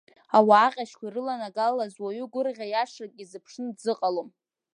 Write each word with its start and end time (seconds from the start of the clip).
Ауаа 0.37 0.69
ҟьашьқәа 0.73 1.05
ирыланагалаз 1.07 1.93
ауаҩы 1.97 2.25
гәырӷьара 2.31 2.65
иашак 2.69 3.11
изԥшны 3.23 3.69
дзыҟалом. 3.75 4.29